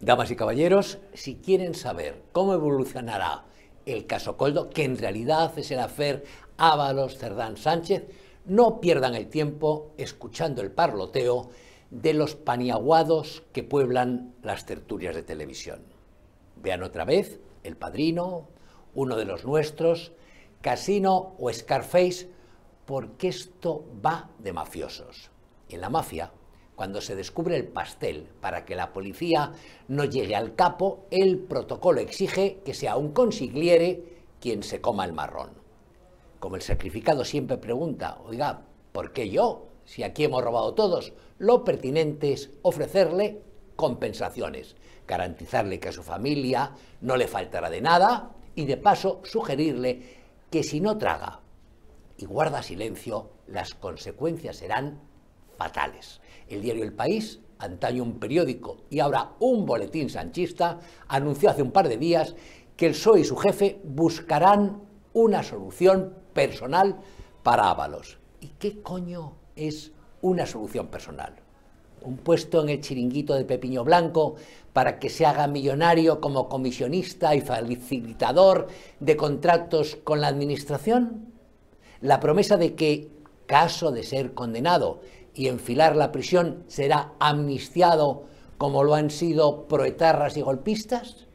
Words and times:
Damas 0.00 0.30
y 0.30 0.36
caballeros, 0.36 0.98
si 1.14 1.36
quieren 1.36 1.74
saber 1.74 2.22
cómo 2.32 2.52
evolucionará 2.52 3.44
el 3.86 4.06
caso 4.06 4.36
Coldo, 4.36 4.68
que 4.68 4.84
en 4.84 4.98
realidad 4.98 5.58
es 5.58 5.70
el 5.70 5.78
afer 5.78 6.24
Ábalos 6.58 7.16
Cerdán 7.16 7.56
Sánchez, 7.56 8.04
no 8.44 8.80
pierdan 8.80 9.14
el 9.14 9.28
tiempo 9.28 9.92
escuchando 9.96 10.60
el 10.60 10.70
parloteo 10.70 11.48
de 11.90 12.12
los 12.12 12.34
paniaguados 12.34 13.42
que 13.52 13.62
pueblan 13.62 14.34
las 14.42 14.66
tertulias 14.66 15.14
de 15.14 15.22
televisión. 15.22 15.80
Vean 16.56 16.82
otra 16.82 17.04
vez 17.04 17.40
El 17.62 17.76
Padrino, 17.76 18.48
uno 18.94 19.16
de 19.16 19.24
los 19.24 19.44
nuestros, 19.44 20.12
Casino 20.60 21.36
o 21.38 21.52
Scarface, 21.52 22.28
porque 22.84 23.28
esto 23.28 23.84
va 24.04 24.30
de 24.38 24.52
mafiosos. 24.52 25.30
En 25.68 25.80
la 25.80 25.90
mafia, 25.90 26.32
cuando 26.76 27.00
se 27.00 27.16
descubre 27.16 27.56
el 27.56 27.66
pastel 27.66 28.28
para 28.40 28.64
que 28.64 28.76
la 28.76 28.92
policía 28.92 29.52
no 29.88 30.04
llegue 30.04 30.36
al 30.36 30.54
capo, 30.54 31.06
el 31.10 31.38
protocolo 31.38 32.00
exige 32.00 32.60
que 32.64 32.74
sea 32.74 32.96
un 32.96 33.12
consigliere 33.12 34.04
quien 34.40 34.62
se 34.62 34.82
coma 34.82 35.06
el 35.06 35.14
marrón. 35.14 35.50
Como 36.38 36.56
el 36.56 36.62
sacrificado 36.62 37.24
siempre 37.24 37.56
pregunta, 37.56 38.18
oiga, 38.24 38.62
¿por 38.92 39.12
qué 39.12 39.30
yo? 39.30 39.68
Si 39.86 40.02
aquí 40.02 40.24
hemos 40.24 40.44
robado 40.44 40.74
todos, 40.74 41.14
lo 41.38 41.64
pertinente 41.64 42.32
es 42.34 42.50
ofrecerle 42.60 43.40
compensaciones, 43.74 44.76
garantizarle 45.08 45.80
que 45.80 45.88
a 45.88 45.92
su 45.92 46.02
familia 46.02 46.72
no 47.00 47.16
le 47.16 47.26
faltará 47.26 47.70
de 47.70 47.80
nada 47.80 48.32
y 48.54 48.66
de 48.66 48.76
paso 48.76 49.20
sugerirle 49.24 50.02
que 50.50 50.62
si 50.62 50.80
no 50.80 50.98
traga 50.98 51.40
y 52.18 52.26
guarda 52.26 52.62
silencio, 52.62 53.30
las 53.46 53.74
consecuencias 53.74 54.56
serán 54.56 55.00
fatales. 55.56 56.20
El 56.48 56.62
diario 56.62 56.84
El 56.84 56.92
País, 56.92 57.40
antaño 57.58 58.02
un 58.02 58.18
periódico 58.18 58.78
y 58.90 59.00
ahora 59.00 59.32
un 59.40 59.66
boletín 59.66 60.10
sanchista, 60.10 60.80
anunció 61.08 61.50
hace 61.50 61.62
un 61.62 61.72
par 61.72 61.88
de 61.88 61.96
días 61.96 62.34
que 62.76 62.86
el 62.86 62.92
PSOE 62.92 63.20
y 63.20 63.24
su 63.24 63.36
jefe 63.36 63.80
buscarán 63.84 64.82
una 65.12 65.42
solución 65.42 66.14
personal 66.32 67.00
para 67.42 67.70
Ábalos. 67.70 68.18
¿Y 68.40 68.48
qué 68.58 68.82
coño 68.82 69.32
es 69.56 69.92
una 70.20 70.46
solución 70.46 70.88
personal? 70.88 71.46
un 72.06 72.18
puesto 72.18 72.62
en 72.62 72.68
el 72.68 72.80
chiringuito 72.80 73.34
de 73.34 73.44
Pepiño 73.44 73.84
Blanco 73.84 74.36
para 74.72 74.98
que 74.98 75.10
se 75.10 75.26
haga 75.26 75.46
millonario 75.46 76.20
como 76.20 76.48
comisionista 76.48 77.34
y 77.34 77.40
facilitador 77.40 78.68
de 79.00 79.16
contratos 79.16 79.96
con 80.04 80.20
la 80.20 80.28
Administración? 80.28 81.32
La 82.00 82.20
promesa 82.20 82.56
de 82.56 82.74
que, 82.74 83.10
caso 83.46 83.90
de 83.90 84.02
ser 84.02 84.34
condenado 84.34 85.00
y 85.36 85.48
enfilar 85.48 85.94
la 85.94 86.10
prisión, 86.12 86.64
será 86.66 87.12
amnistiado 87.20 88.24
como 88.58 88.82
lo 88.82 88.94
han 88.94 89.10
sido 89.10 89.68
proetarras 89.68 90.36
y 90.36 90.40
golpistas? 90.40 91.26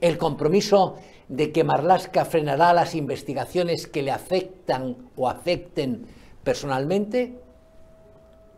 ¿El 0.00 0.18
compromiso 0.18 0.96
de 1.28 1.52
que 1.52 1.62
Marlasca 1.62 2.24
frenará 2.24 2.72
las 2.72 2.94
investigaciones 2.94 3.86
que 3.86 4.02
le 4.02 4.10
afectan 4.10 5.10
o 5.16 5.28
afecten 5.28 6.06
personalmente? 6.42 7.38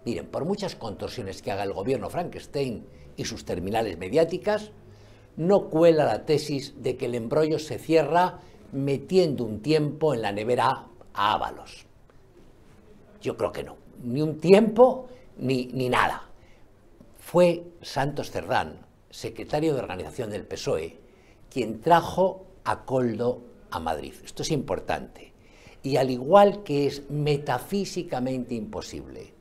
Miren, 0.07 0.27
por 0.27 0.47
muchas 0.47 0.77
contorsiones 0.77 1.43
que 1.43 1.51
haga 1.51 1.65
el 1.65 1.75
gobierno 1.75 2.09
Frankenstein 2.09 2.87
y 3.17 3.25
sus 3.27 3.45
terminales 3.45 3.99
mediáticas, 3.99 4.73
no 5.37 5.69
cuela 5.69 6.07
la 6.07 6.25
tesis 6.25 6.83
de 6.83 6.97
que 6.97 7.07
el 7.07 7.15
embrollo 7.15 7.59
se 7.59 7.79
cierra 7.79 8.39
metiendo 8.73 9.45
un 9.45 9.61
tiempo 9.61 10.15
en 10.15 10.23
la 10.23 10.33
nevera 10.33 10.87
a 11.13 11.35
Ábalos. 11.35 11.90
Yo 13.21 13.37
creo 13.37 13.53
que 13.53 13.63
no, 13.63 13.77
ni 14.03 14.23
un 14.23 14.39
tiempo 14.39 15.09
ni, 15.39 15.67
ni 15.67 15.89
nada. 15.89 16.23
Fue 17.19 17.65
Santos 17.83 18.31
Cerdán, 18.31 18.79
secretario 19.11 19.75
de 19.75 19.81
organización 19.81 20.31
del 20.31 20.47
PSOE, 20.47 20.99
quien 21.51 21.81
trajo 21.81 22.47
a 22.65 22.85
Coldo 22.85 23.43
a 23.71 23.81
Madrid. 23.81 24.15
Esto 24.25 24.43
es 24.43 24.51
importante. 24.51 25.33
Y 25.83 25.97
al 25.97 26.11
igual 26.11 26.63
que 26.63 26.87
es 26.87 27.11
metafísicamente 27.11 28.55
imposible 28.55 29.35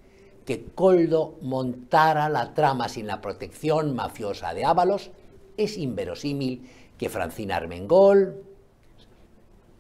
que 0.46 0.66
Coldo 0.74 1.38
montara 1.42 2.28
la 2.28 2.56
trama 2.56 2.90
sin 2.90 3.06
la 3.06 3.22
protección 3.22 3.96
mafiosa 3.96 4.54
de 4.56 4.66
Ábalos, 4.66 5.12
es 5.58 5.78
inverosímil 5.78 6.68
que 6.98 7.08
Francina 7.08 7.58
Armengol, 7.58 8.44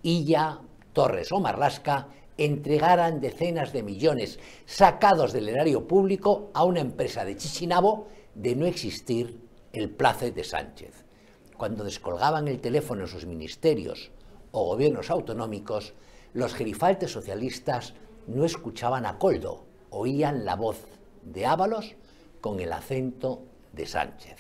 Illa, 0.04 0.60
Torres 0.94 1.31
o 1.31 1.40
Marlasca 1.40 2.08
entregaran 2.40 3.20
decenas 3.20 3.74
de 3.74 3.84
millones 3.84 4.40
sacados 4.66 5.34
del 5.34 5.50
erario 5.50 5.88
público 5.88 6.52
a 6.54 6.64
una 6.64 6.80
empresa 6.80 7.26
de 7.26 7.36
Chichinabo 7.36 8.08
de 8.36 8.56
no 8.56 8.66
existir 8.66 9.42
el 9.74 9.90
placer 9.90 10.34
de 10.34 10.44
Sánchez. 10.44 11.06
Cuando 11.58 11.84
descolgaban 11.84 12.48
el 12.48 12.62
teléfono 12.62 13.02
en 13.02 13.08
sus 13.08 13.26
ministerios 13.26 14.12
o 14.52 14.66
gobiernos 14.66 15.10
autonómicos, 15.10 15.94
los 16.34 16.54
gerifaltes 16.54 17.12
socialistas 17.12 17.94
no 18.28 18.46
escuchaban 18.46 19.06
a 19.06 19.18
Coldo, 19.18 19.66
oían 19.90 20.46
la 20.46 20.56
voz 20.56 20.86
de 21.24 21.46
Ábalos 21.46 21.96
con 22.40 22.60
el 22.60 22.72
acento 22.72 23.44
de 23.74 23.86
Sánchez. 23.86 24.38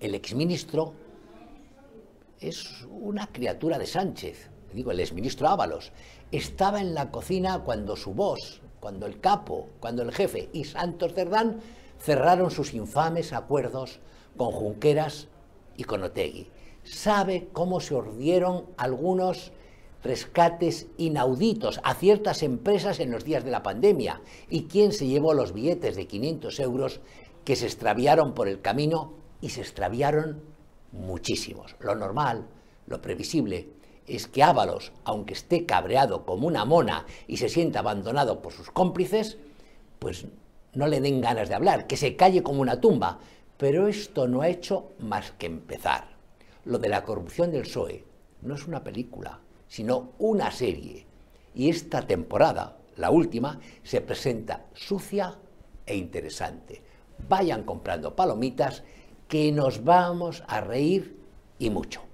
El 0.00 0.14
exministro 0.14 0.94
es 2.40 2.84
una 2.90 3.28
criatura 3.28 3.78
de 3.78 3.86
Sánchez, 3.86 4.50
digo, 4.72 4.90
el 4.90 5.00
exministro 5.00 5.48
Ábalos, 5.48 5.92
estaba 6.30 6.80
en 6.80 6.94
la 6.94 7.10
cocina 7.10 7.60
cuando 7.60 7.96
su 7.96 8.14
voz, 8.14 8.60
cuando 8.80 9.06
el 9.06 9.20
capo, 9.20 9.68
cuando 9.80 10.02
el 10.02 10.12
jefe 10.12 10.48
y 10.52 10.64
Santos 10.64 11.14
Cerdán 11.14 11.60
cerraron 12.00 12.50
sus 12.50 12.74
infames 12.74 13.32
acuerdos 13.32 14.00
con 14.36 14.52
Junqueras 14.52 15.28
y 15.76 15.84
con 15.84 16.02
Otegui. 16.02 16.48
Sabe 16.84 17.48
cómo 17.52 17.80
se 17.80 17.94
ordieron 17.94 18.66
algunos 18.76 19.52
rescates 20.02 20.86
inauditos 20.96 21.80
a 21.82 21.94
ciertas 21.94 22.42
empresas 22.42 23.00
en 23.00 23.10
los 23.10 23.24
días 23.24 23.44
de 23.44 23.50
la 23.50 23.62
pandemia 23.62 24.20
y 24.48 24.64
quién 24.64 24.92
se 24.92 25.06
llevó 25.06 25.34
los 25.34 25.52
billetes 25.52 25.96
de 25.96 26.06
500 26.06 26.60
euros 26.60 27.00
que 27.44 27.56
se 27.56 27.66
extraviaron 27.66 28.34
por 28.34 28.48
el 28.48 28.60
camino 28.60 29.14
y 29.40 29.50
se 29.50 29.60
extraviaron 29.60 30.40
muchísimos. 30.92 31.74
Lo 31.80 31.94
normal, 31.94 32.46
lo 32.86 33.02
previsible, 33.02 33.68
es 34.08 34.26
que 34.26 34.42
Ábalos, 34.42 34.92
aunque 35.04 35.34
esté 35.34 35.66
cabreado 35.66 36.24
como 36.24 36.46
una 36.46 36.64
mona 36.64 37.06
y 37.26 37.36
se 37.36 37.48
sienta 37.48 37.80
abandonado 37.80 38.42
por 38.42 38.52
sus 38.52 38.70
cómplices, 38.70 39.38
pues 39.98 40.26
no 40.74 40.86
le 40.86 41.00
den 41.00 41.20
ganas 41.20 41.48
de 41.48 41.54
hablar, 41.54 41.86
que 41.86 41.96
se 41.96 42.16
calle 42.16 42.42
como 42.42 42.62
una 42.62 42.80
tumba. 42.80 43.18
Pero 43.56 43.88
esto 43.88 44.28
no 44.28 44.42
ha 44.42 44.48
hecho 44.48 44.92
más 45.00 45.32
que 45.32 45.46
empezar. 45.46 46.16
Lo 46.64 46.78
de 46.78 46.88
la 46.88 47.02
corrupción 47.02 47.50
del 47.50 47.62
PSOE 47.62 48.04
no 48.42 48.54
es 48.54 48.66
una 48.66 48.84
película, 48.84 49.40
sino 49.66 50.12
una 50.18 50.50
serie. 50.50 51.06
Y 51.54 51.68
esta 51.68 52.06
temporada, 52.06 52.76
la 52.96 53.10
última, 53.10 53.58
se 53.82 54.00
presenta 54.00 54.66
sucia 54.74 55.36
e 55.86 55.96
interesante. 55.96 56.82
Vayan 57.28 57.64
comprando 57.64 58.14
palomitas 58.14 58.84
que 59.26 59.50
nos 59.50 59.82
vamos 59.82 60.44
a 60.46 60.60
reír 60.60 61.18
y 61.58 61.70
mucho. 61.70 62.07